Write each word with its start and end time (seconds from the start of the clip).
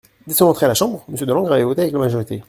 Dès 0.25 0.33
son 0.33 0.45
entrée 0.45 0.65
à 0.65 0.69
la 0.69 0.73
Chambre, 0.73 1.05
Monsieur 1.09 1.27
Delangre 1.27 1.51
avait 1.51 1.63
voté 1.63 1.81
avec 1.81 1.93
la 1.93 1.99
majorité. 1.99 2.39